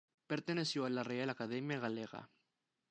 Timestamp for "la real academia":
0.89-1.77